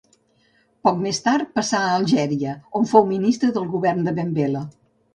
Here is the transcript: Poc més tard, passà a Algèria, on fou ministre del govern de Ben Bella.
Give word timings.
Poc 0.89 0.97
més 1.07 1.19
tard, 1.25 1.51
passà 1.59 1.83
a 1.89 1.93
Algèria, 1.99 2.57
on 2.81 2.91
fou 2.95 3.09
ministre 3.13 3.55
del 3.59 3.73
govern 3.79 4.05
de 4.09 4.19
Ben 4.21 4.37
Bella. 4.43 4.69